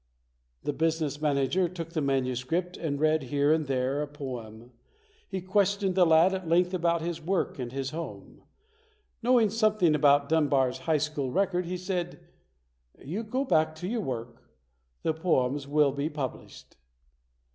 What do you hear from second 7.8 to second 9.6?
home. Knowing